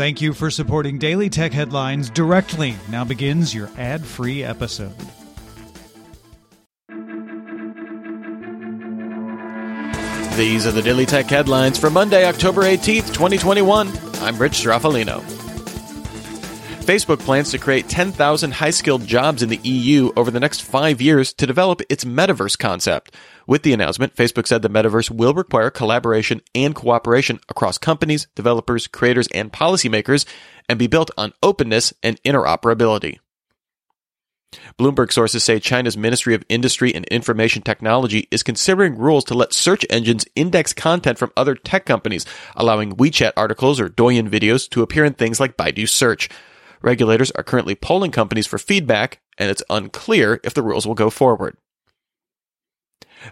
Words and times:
Thank 0.00 0.22
you 0.22 0.32
for 0.32 0.50
supporting 0.50 0.96
Daily 0.96 1.28
Tech 1.28 1.52
Headlines 1.52 2.08
directly. 2.08 2.74
Now 2.88 3.04
begins 3.04 3.54
your 3.54 3.68
ad 3.76 4.02
free 4.02 4.42
episode. 4.42 4.96
These 10.38 10.66
are 10.66 10.72
the 10.72 10.80
Daily 10.82 11.04
Tech 11.04 11.26
headlines 11.26 11.78
for 11.78 11.90
Monday, 11.90 12.24
October 12.24 12.62
18th, 12.62 13.08
2021. 13.08 13.88
I'm 14.22 14.38
Rich 14.38 14.52
Stroffolino. 14.52 15.39
Facebook 16.90 17.20
plans 17.20 17.52
to 17.52 17.58
create 17.58 17.88
10,000 17.88 18.50
high 18.50 18.70
skilled 18.70 19.06
jobs 19.06 19.44
in 19.44 19.48
the 19.48 19.60
EU 19.62 20.10
over 20.16 20.28
the 20.28 20.40
next 20.40 20.60
five 20.60 21.00
years 21.00 21.32
to 21.34 21.46
develop 21.46 21.80
its 21.88 22.04
metaverse 22.04 22.58
concept. 22.58 23.14
With 23.46 23.62
the 23.62 23.72
announcement, 23.72 24.16
Facebook 24.16 24.48
said 24.48 24.62
the 24.62 24.68
metaverse 24.68 25.08
will 25.08 25.32
require 25.32 25.70
collaboration 25.70 26.40
and 26.52 26.74
cooperation 26.74 27.38
across 27.48 27.78
companies, 27.78 28.26
developers, 28.34 28.88
creators, 28.88 29.28
and 29.28 29.52
policymakers 29.52 30.26
and 30.68 30.80
be 30.80 30.88
built 30.88 31.12
on 31.16 31.32
openness 31.44 31.94
and 32.02 32.20
interoperability. 32.24 33.20
Bloomberg 34.76 35.12
sources 35.12 35.44
say 35.44 35.60
China's 35.60 35.96
Ministry 35.96 36.34
of 36.34 36.42
Industry 36.48 36.92
and 36.92 37.04
Information 37.04 37.62
Technology 37.62 38.26
is 38.32 38.42
considering 38.42 38.98
rules 38.98 39.22
to 39.26 39.34
let 39.34 39.52
search 39.52 39.86
engines 39.90 40.26
index 40.34 40.72
content 40.72 41.18
from 41.18 41.30
other 41.36 41.54
tech 41.54 41.86
companies, 41.86 42.26
allowing 42.56 42.96
WeChat 42.96 43.34
articles 43.36 43.78
or 43.78 43.88
Douyin 43.88 44.28
videos 44.28 44.68
to 44.70 44.82
appear 44.82 45.04
in 45.04 45.12
things 45.12 45.38
like 45.38 45.56
Baidu 45.56 45.88
search. 45.88 46.28
Regulators 46.82 47.30
are 47.32 47.42
currently 47.42 47.74
polling 47.74 48.10
companies 48.10 48.46
for 48.46 48.58
feedback, 48.58 49.20
and 49.36 49.50
it's 49.50 49.62
unclear 49.68 50.40
if 50.42 50.54
the 50.54 50.62
rules 50.62 50.86
will 50.86 50.94
go 50.94 51.10
forward. 51.10 51.56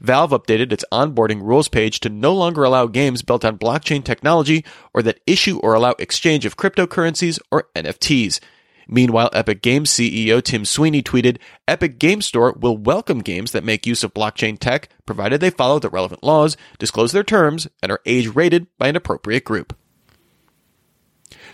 Valve 0.00 0.30
updated 0.30 0.72
its 0.72 0.84
onboarding 0.92 1.42
rules 1.42 1.68
page 1.68 2.00
to 2.00 2.08
no 2.08 2.34
longer 2.34 2.64
allow 2.64 2.86
games 2.86 3.22
built 3.22 3.44
on 3.44 3.58
blockchain 3.58 4.02
technology 4.02 4.64
or 4.92 5.02
that 5.02 5.20
issue 5.26 5.58
or 5.60 5.74
allow 5.74 5.94
exchange 5.98 6.44
of 6.44 6.56
cryptocurrencies 6.56 7.38
or 7.52 7.68
NFTs. 7.76 8.40
Meanwhile, 8.88 9.30
Epic 9.32 9.62
Games 9.62 9.90
CEO 9.90 10.42
Tim 10.42 10.64
Sweeney 10.64 11.02
tweeted, 11.02 11.38
Epic 11.66 11.98
Game 11.98 12.22
Store 12.22 12.52
will 12.52 12.76
welcome 12.76 13.20
games 13.20 13.50
that 13.52 13.64
make 13.64 13.86
use 13.86 14.04
of 14.04 14.14
blockchain 14.14 14.58
tech, 14.58 14.88
provided 15.06 15.40
they 15.40 15.50
follow 15.50 15.78
the 15.78 15.88
relevant 15.88 16.22
laws, 16.22 16.56
disclose 16.78 17.12
their 17.12 17.24
terms, 17.24 17.66
and 17.82 17.90
are 17.90 18.00
age 18.06 18.28
rated 18.28 18.68
by 18.78 18.88
an 18.88 18.96
appropriate 18.96 19.44
group. 19.44 19.76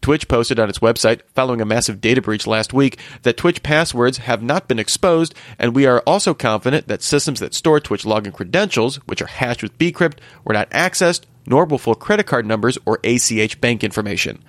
Twitch 0.00 0.28
posted 0.28 0.58
on 0.58 0.68
its 0.68 0.78
website, 0.78 1.20
following 1.34 1.60
a 1.60 1.66
massive 1.66 2.00
data 2.00 2.22
breach 2.22 2.46
last 2.46 2.72
week, 2.72 2.98
that 3.22 3.36
Twitch 3.36 3.62
passwords 3.62 4.18
have 4.18 4.42
not 4.42 4.68
been 4.68 4.78
exposed, 4.78 5.34
and 5.58 5.74
we 5.74 5.86
are 5.86 6.02
also 6.06 6.34
confident 6.34 6.88
that 6.88 7.02
systems 7.02 7.40
that 7.40 7.54
store 7.54 7.80
Twitch 7.80 8.04
login 8.04 8.32
credentials, 8.32 8.96
which 9.06 9.20
are 9.20 9.26
hashed 9.26 9.62
with 9.62 9.76
bcrypt, 9.78 10.18
were 10.44 10.54
not 10.54 10.70
accessed, 10.70 11.22
nor 11.46 11.64
will 11.64 11.78
full 11.78 11.94
credit 11.94 12.26
card 12.26 12.46
numbers 12.46 12.78
or 12.86 13.00
ACH 13.04 13.60
bank 13.60 13.82
information. 13.82 14.42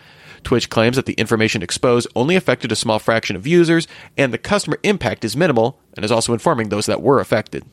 Twitch 0.44 0.70
claims 0.70 0.96
that 0.96 1.06
the 1.06 1.14
information 1.14 1.62
exposed 1.62 2.08
only 2.16 2.36
affected 2.36 2.72
a 2.72 2.76
small 2.76 3.00
fraction 3.00 3.36
of 3.36 3.48
users, 3.48 3.88
and 4.18 4.34
the 4.34 4.38
customer 4.38 4.80
impact 4.84 5.26
is 5.26 5.36
minimal, 5.36 5.80
and 5.96 6.06
is 6.06 6.12
also 6.12 6.34
informing 6.34 6.70
those 6.70 6.86
that 6.86 7.02
were 7.02 7.20
affected. 7.20 7.66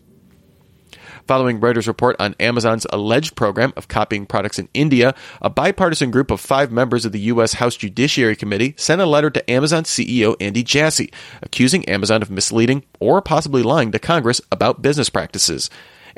Following 1.27 1.59
Reuters' 1.59 1.89
report 1.89 2.15
on 2.21 2.37
Amazon's 2.39 2.87
alleged 2.93 3.35
program 3.35 3.73
of 3.77 3.89
copying 3.89 4.27
products 4.27 4.61
in 4.61 4.69
India, 4.73 5.13
a 5.43 5.51
bipartisan 5.51 6.13
group 6.13 6.31
of 6.31 6.41
five 6.41 6.71
members 6.71 7.05
of 7.05 7.11
the 7.11 7.19
U.S. 7.21 7.55
House 7.55 7.77
Judiciary 7.77 8.37
Committee 8.37 8.75
sent 8.77 9.01
a 9.01 9.07
letter 9.07 9.29
to 9.31 9.51
Amazon 9.51 9.83
CEO 9.83 10.37
Andy 10.41 10.63
Jassy, 10.63 11.11
accusing 11.43 11.85
Amazon 11.87 12.23
of 12.23 12.31
misleading 12.31 12.85
or 13.01 13.21
possibly 13.21 13.65
lying 13.65 13.91
to 13.91 13.99
Congress 13.99 14.41
about 14.53 14.83
business 14.83 15.11
practices. 15.11 15.69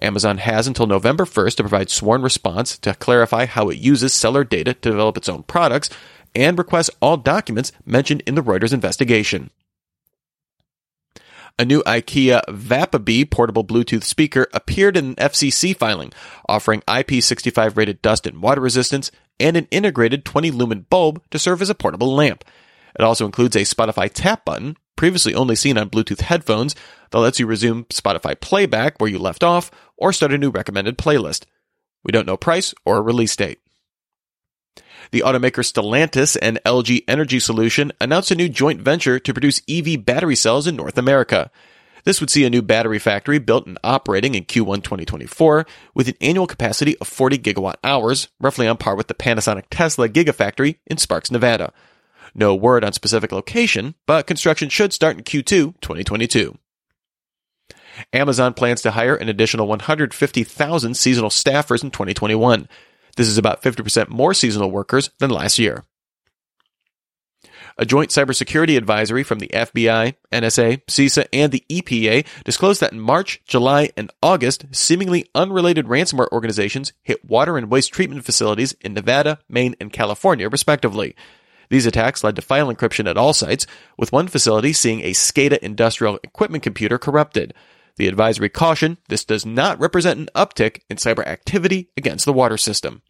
Amazon 0.02 0.36
has 0.36 0.66
until 0.66 0.86
November 0.86 1.24
1st 1.24 1.56
to 1.56 1.62
provide 1.62 1.88
sworn 1.88 2.20
response 2.20 2.76
to 2.76 2.94
clarify 2.94 3.46
how 3.46 3.70
it 3.70 3.78
uses 3.78 4.12
seller 4.12 4.44
data 4.44 4.74
to 4.74 4.90
develop 4.90 5.16
its 5.16 5.28
own 5.28 5.42
products 5.44 5.88
and 6.34 6.58
request 6.58 6.90
all 7.00 7.16
documents 7.16 7.72
mentioned 7.86 8.22
in 8.26 8.34
the 8.34 8.42
Reuters 8.42 8.74
investigation. 8.74 9.48
A 11.60 11.64
new 11.64 11.82
IKEA 11.82 12.44
Vappeby 12.46 13.28
portable 13.28 13.64
Bluetooth 13.64 14.04
speaker 14.04 14.46
appeared 14.52 14.96
in 14.96 15.06
an 15.06 15.14
FCC 15.16 15.76
filing, 15.76 16.12
offering 16.48 16.82
IP65 16.82 17.76
rated 17.76 18.00
dust 18.00 18.28
and 18.28 18.40
water 18.40 18.60
resistance 18.60 19.10
and 19.40 19.56
an 19.56 19.66
integrated 19.72 20.24
20 20.24 20.52
lumen 20.52 20.86
bulb 20.88 21.20
to 21.32 21.38
serve 21.38 21.60
as 21.60 21.68
a 21.68 21.74
portable 21.74 22.14
lamp. 22.14 22.44
It 22.96 23.02
also 23.02 23.26
includes 23.26 23.56
a 23.56 23.60
Spotify 23.62 24.08
tap 24.12 24.44
button, 24.44 24.76
previously 24.94 25.34
only 25.34 25.56
seen 25.56 25.76
on 25.76 25.90
Bluetooth 25.90 26.20
headphones, 26.20 26.76
that 27.10 27.18
lets 27.18 27.40
you 27.40 27.46
resume 27.46 27.86
Spotify 27.86 28.40
playback 28.40 29.00
where 29.00 29.10
you 29.10 29.18
left 29.18 29.42
off 29.42 29.72
or 29.96 30.12
start 30.12 30.32
a 30.32 30.38
new 30.38 30.50
recommended 30.50 30.96
playlist. 30.96 31.44
We 32.04 32.12
don't 32.12 32.26
know 32.26 32.36
price 32.36 32.72
or 32.84 33.02
release 33.02 33.34
date. 33.34 33.58
The 35.10 35.22
automaker 35.24 35.64
Stellantis 35.64 36.36
and 36.40 36.60
LG 36.64 37.04
Energy 37.08 37.40
Solution 37.40 37.92
announced 38.00 38.30
a 38.30 38.34
new 38.34 38.48
joint 38.48 38.80
venture 38.80 39.18
to 39.18 39.32
produce 39.32 39.62
EV 39.68 40.04
battery 40.04 40.36
cells 40.36 40.66
in 40.66 40.76
North 40.76 40.98
America. 40.98 41.50
This 42.04 42.20
would 42.20 42.30
see 42.30 42.44
a 42.44 42.50
new 42.50 42.62
battery 42.62 42.98
factory 42.98 43.38
built 43.38 43.66
and 43.66 43.78
operating 43.82 44.34
in 44.34 44.44
Q1 44.44 44.82
2024 44.82 45.66
with 45.94 46.08
an 46.08 46.14
annual 46.20 46.46
capacity 46.46 46.96
of 46.98 47.08
40 47.08 47.38
gigawatt 47.38 47.76
hours, 47.82 48.28
roughly 48.40 48.66
on 48.68 48.76
par 48.76 48.96
with 48.96 49.08
the 49.08 49.14
Panasonic 49.14 49.64
Tesla 49.70 50.08
Gigafactory 50.08 50.76
in 50.86 50.96
Sparks, 50.96 51.30
Nevada. 51.30 51.72
No 52.34 52.54
word 52.54 52.84
on 52.84 52.92
specific 52.92 53.32
location, 53.32 53.94
but 54.06 54.26
construction 54.26 54.68
should 54.68 54.92
start 54.92 55.16
in 55.16 55.24
Q2 55.24 55.80
2022. 55.80 56.56
Amazon 58.12 58.54
plans 58.54 58.82
to 58.82 58.92
hire 58.92 59.16
an 59.16 59.28
additional 59.28 59.66
150,000 59.66 60.94
seasonal 60.94 61.30
staffers 61.30 61.82
in 61.82 61.90
2021. 61.90 62.68
This 63.18 63.26
is 63.26 63.36
about 63.36 63.62
50% 63.64 64.10
more 64.10 64.32
seasonal 64.32 64.70
workers 64.70 65.10
than 65.18 65.30
last 65.30 65.58
year. 65.58 65.82
A 67.76 67.84
joint 67.84 68.10
cybersecurity 68.10 68.76
advisory 68.76 69.24
from 69.24 69.40
the 69.40 69.48
FBI, 69.48 70.14
NSA, 70.30 70.84
CISA, 70.86 71.26
and 71.32 71.50
the 71.50 71.64
EPA 71.68 72.24
disclosed 72.44 72.80
that 72.80 72.92
in 72.92 73.00
March, 73.00 73.42
July, 73.44 73.90
and 73.96 74.12
August, 74.22 74.66
seemingly 74.70 75.28
unrelated 75.34 75.86
ransomware 75.86 76.30
organizations 76.30 76.92
hit 77.02 77.24
water 77.24 77.58
and 77.58 77.72
waste 77.72 77.92
treatment 77.92 78.24
facilities 78.24 78.74
in 78.82 78.94
Nevada, 78.94 79.40
Maine, 79.48 79.74
and 79.80 79.92
California, 79.92 80.48
respectively. 80.48 81.16
These 81.70 81.86
attacks 81.86 82.22
led 82.22 82.36
to 82.36 82.42
file 82.42 82.72
encryption 82.72 83.10
at 83.10 83.18
all 83.18 83.32
sites, 83.32 83.66
with 83.96 84.12
one 84.12 84.28
facility 84.28 84.72
seeing 84.72 85.00
a 85.00 85.10
SCADA 85.10 85.58
industrial 85.58 86.20
equipment 86.22 86.62
computer 86.62 86.98
corrupted. 86.98 87.52
The 87.98 88.08
advisory 88.08 88.48
cautioned 88.48 88.98
this 89.08 89.24
does 89.24 89.44
not 89.44 89.78
represent 89.78 90.20
an 90.20 90.28
uptick 90.34 90.80
in 90.88 90.96
cyber 90.96 91.26
activity 91.26 91.90
against 91.96 92.24
the 92.24 92.32
water 92.32 92.56
system. 92.56 93.02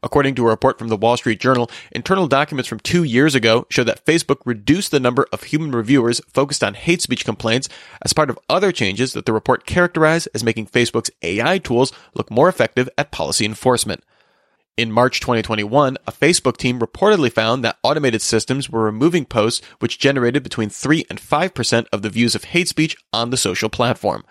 According 0.00 0.36
to 0.36 0.46
a 0.46 0.50
report 0.50 0.78
from 0.78 0.86
the 0.86 0.96
Wall 0.96 1.16
Street 1.16 1.40
Journal, 1.40 1.68
internal 1.90 2.28
documents 2.28 2.68
from 2.68 2.78
two 2.78 3.02
years 3.02 3.34
ago 3.34 3.66
show 3.68 3.82
that 3.82 4.06
Facebook 4.06 4.38
reduced 4.44 4.92
the 4.92 5.00
number 5.00 5.26
of 5.32 5.42
human 5.42 5.72
reviewers 5.72 6.20
focused 6.28 6.62
on 6.62 6.74
hate 6.74 7.02
speech 7.02 7.24
complaints 7.24 7.68
as 8.02 8.12
part 8.12 8.30
of 8.30 8.38
other 8.48 8.70
changes 8.70 9.12
that 9.12 9.26
the 9.26 9.32
report 9.32 9.66
characterized 9.66 10.28
as 10.32 10.44
making 10.44 10.68
Facebook's 10.68 11.10
AI 11.22 11.58
tools 11.58 11.92
look 12.14 12.30
more 12.30 12.48
effective 12.48 12.88
at 12.96 13.10
policy 13.10 13.44
enforcement. 13.44 14.04
In 14.78 14.92
March 14.92 15.18
2021, 15.18 15.96
a 16.06 16.12
Facebook 16.12 16.56
team 16.56 16.78
reportedly 16.78 17.32
found 17.32 17.64
that 17.64 17.78
automated 17.82 18.22
systems 18.22 18.70
were 18.70 18.84
removing 18.84 19.24
posts 19.24 19.60
which 19.80 19.98
generated 19.98 20.44
between 20.44 20.68
3 20.68 21.04
and 21.10 21.20
5% 21.20 21.86
of 21.92 22.02
the 22.02 22.08
views 22.08 22.36
of 22.36 22.44
hate 22.44 22.68
speech 22.68 22.96
on 23.12 23.30
the 23.30 23.36
social 23.36 23.68
platform. 23.68 24.24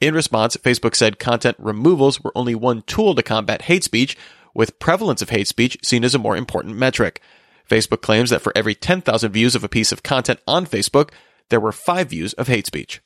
In 0.00 0.14
response, 0.14 0.56
Facebook 0.56 0.94
said 0.94 1.18
content 1.18 1.58
removals 1.58 2.24
were 2.24 2.32
only 2.34 2.54
one 2.54 2.80
tool 2.86 3.14
to 3.14 3.22
combat 3.22 3.62
hate 3.62 3.84
speech, 3.84 4.16
with 4.54 4.78
prevalence 4.78 5.20
of 5.20 5.28
hate 5.28 5.46
speech 5.46 5.76
seen 5.82 6.04
as 6.04 6.14
a 6.14 6.18
more 6.18 6.38
important 6.38 6.74
metric. 6.74 7.20
Facebook 7.68 8.00
claims 8.00 8.30
that 8.30 8.40
for 8.40 8.54
every 8.56 8.74
10,000 8.74 9.30
views 9.30 9.54
of 9.54 9.62
a 9.62 9.68
piece 9.68 9.92
of 9.92 10.02
content 10.02 10.40
on 10.46 10.64
Facebook, 10.64 11.10
there 11.50 11.60
were 11.60 11.70
5 11.70 12.08
views 12.08 12.32
of 12.32 12.48
hate 12.48 12.66
speech. 12.66 13.02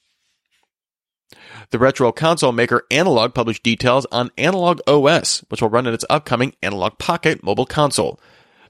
The 1.70 1.78
retro 1.78 2.12
console 2.12 2.52
maker 2.52 2.84
Analogue 2.90 3.34
published 3.34 3.64
details 3.64 4.06
on 4.12 4.30
Analogue 4.38 4.80
OS, 4.86 5.40
which 5.48 5.60
will 5.60 5.68
run 5.68 5.86
in 5.86 5.94
its 5.94 6.04
upcoming 6.08 6.54
Analogue 6.62 6.98
Pocket 6.98 7.42
mobile 7.42 7.66
console. 7.66 8.20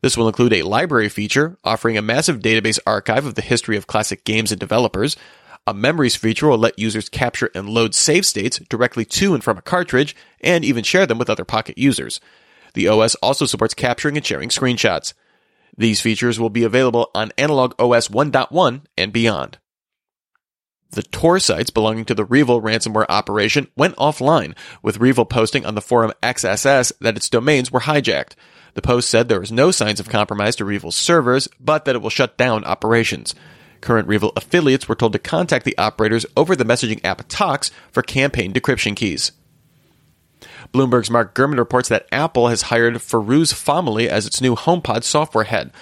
This 0.00 0.16
will 0.16 0.28
include 0.28 0.54
a 0.54 0.62
library 0.62 1.08
feature 1.08 1.58
offering 1.62 1.98
a 1.98 2.02
massive 2.02 2.40
database 2.40 2.78
archive 2.86 3.26
of 3.26 3.34
the 3.34 3.42
history 3.42 3.76
of 3.76 3.86
classic 3.86 4.24
games 4.24 4.50
and 4.50 4.58
developers. 4.58 5.16
A 5.66 5.74
memories 5.74 6.16
feature 6.16 6.48
will 6.48 6.58
let 6.58 6.78
users 6.78 7.08
capture 7.08 7.50
and 7.54 7.68
load 7.68 7.94
save 7.94 8.24
states 8.24 8.60
directly 8.70 9.04
to 9.04 9.34
and 9.34 9.44
from 9.44 9.58
a 9.58 9.62
cartridge, 9.62 10.16
and 10.40 10.64
even 10.64 10.84
share 10.84 11.06
them 11.06 11.18
with 11.18 11.28
other 11.28 11.44
Pocket 11.44 11.76
users. 11.76 12.20
The 12.74 12.88
OS 12.88 13.14
also 13.16 13.46
supports 13.46 13.74
capturing 13.74 14.16
and 14.16 14.24
sharing 14.24 14.48
screenshots. 14.48 15.12
These 15.76 16.00
features 16.00 16.40
will 16.40 16.50
be 16.50 16.62
available 16.62 17.10
on 17.14 17.32
Analogue 17.36 17.74
OS 17.78 18.08
1.1 18.08 18.82
and 18.96 19.12
beyond. 19.12 19.58
The 20.90 21.02
Tor 21.02 21.38
sites 21.38 21.70
belonging 21.70 22.04
to 22.06 22.14
the 22.14 22.24
REvil 22.24 22.62
ransomware 22.62 23.06
operation 23.08 23.68
went 23.76 23.96
offline, 23.96 24.56
with 24.82 24.98
REvil 24.98 25.24
posting 25.24 25.66
on 25.66 25.74
the 25.74 25.80
forum 25.80 26.12
XSS 26.22 26.92
that 27.00 27.16
its 27.16 27.28
domains 27.28 27.70
were 27.70 27.80
hijacked. 27.80 28.32
The 28.74 28.82
post 28.82 29.08
said 29.08 29.28
there 29.28 29.40
was 29.40 29.52
no 29.52 29.70
signs 29.70 30.00
of 30.00 30.08
compromise 30.08 30.56
to 30.56 30.64
REvil's 30.64 30.96
servers, 30.96 31.48
but 31.58 31.84
that 31.84 31.96
it 31.96 32.02
will 32.02 32.10
shut 32.10 32.36
down 32.36 32.64
operations. 32.64 33.34
Current 33.80 34.08
REvil 34.08 34.32
affiliates 34.36 34.88
were 34.88 34.94
told 34.94 35.12
to 35.12 35.18
contact 35.18 35.64
the 35.64 35.76
operators 35.78 36.26
over 36.36 36.54
the 36.54 36.64
messaging 36.64 37.04
app 37.04 37.22
Tox 37.28 37.70
for 37.90 38.02
campaign 38.02 38.52
decryption 38.52 38.96
keys. 38.96 39.32
Bloomberg's 40.72 41.10
Mark 41.10 41.34
Gurman 41.34 41.58
reports 41.58 41.88
that 41.88 42.06
Apple 42.12 42.48
has 42.48 42.62
hired 42.62 42.94
Afrooz 42.94 43.54
Family 43.54 44.08
as 44.08 44.26
its 44.26 44.40
new 44.40 44.54
HomePod 44.54 45.04
software 45.04 45.44
head. 45.44 45.72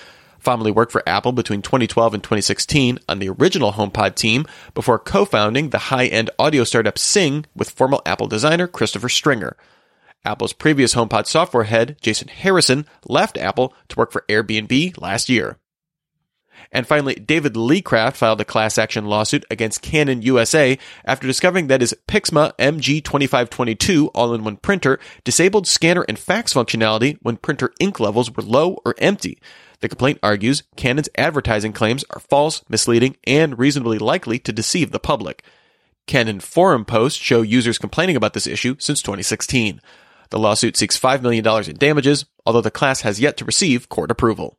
Family 0.44 0.70
worked 0.70 0.92
for 0.92 1.02
Apple 1.08 1.32
between 1.32 1.62
2012 1.62 2.14
and 2.14 2.22
2016 2.22 2.98
on 3.08 3.18
the 3.18 3.30
original 3.30 3.72
HomePod 3.72 4.14
team 4.14 4.44
before 4.74 4.98
co-founding 4.98 5.70
the 5.70 5.78
high-end 5.78 6.28
audio 6.38 6.64
startup 6.64 6.96
Syng 6.96 7.46
with 7.56 7.70
former 7.70 7.98
Apple 8.04 8.26
designer 8.26 8.66
Christopher 8.66 9.08
Stringer. 9.08 9.56
Apple's 10.22 10.52
previous 10.52 10.94
HomePod 10.94 11.26
software 11.26 11.64
head, 11.64 11.96
Jason 12.02 12.28
Harrison, 12.28 12.86
left 13.06 13.38
Apple 13.38 13.74
to 13.88 13.96
work 13.96 14.12
for 14.12 14.24
Airbnb 14.28 15.00
last 15.00 15.30
year. 15.30 15.56
And 16.72 16.86
finally, 16.86 17.14
David 17.14 17.54
Leacraft 17.54 18.16
filed 18.16 18.40
a 18.40 18.44
class 18.44 18.78
action 18.78 19.04
lawsuit 19.06 19.44
against 19.50 19.82
Canon 19.82 20.22
USA 20.22 20.78
after 21.04 21.26
discovering 21.26 21.68
that 21.68 21.80
his 21.80 21.94
Pixma 22.08 22.52
MG2522 22.58 24.10
all-in-one 24.14 24.56
printer 24.56 24.98
disabled 25.24 25.66
scanner 25.66 26.04
and 26.08 26.18
fax 26.18 26.52
functionality 26.52 27.18
when 27.22 27.36
printer 27.36 27.72
ink 27.80 28.00
levels 28.00 28.30
were 28.30 28.42
low 28.42 28.78
or 28.84 28.94
empty. 28.98 29.38
The 29.80 29.88
complaint 29.88 30.18
argues 30.22 30.62
Canon's 30.76 31.08
advertising 31.16 31.72
claims 31.72 32.04
are 32.10 32.20
false, 32.20 32.62
misleading, 32.68 33.16
and 33.26 33.58
reasonably 33.58 33.98
likely 33.98 34.38
to 34.40 34.52
deceive 34.52 34.92
the 34.92 34.98
public. 34.98 35.44
Canon 36.06 36.40
forum 36.40 36.84
posts 36.84 37.18
show 37.18 37.42
users 37.42 37.78
complaining 37.78 38.16
about 38.16 38.34
this 38.34 38.46
issue 38.46 38.76
since 38.78 39.00
2016. 39.02 39.80
The 40.30 40.38
lawsuit 40.38 40.76
seeks 40.76 40.98
$5 40.98 41.22
million 41.22 41.46
in 41.68 41.76
damages, 41.76 42.24
although 42.44 42.60
the 42.60 42.70
class 42.70 43.02
has 43.02 43.20
yet 43.20 43.36
to 43.36 43.44
receive 43.44 43.88
court 43.88 44.10
approval. 44.10 44.58